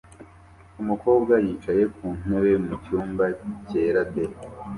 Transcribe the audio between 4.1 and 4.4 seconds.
de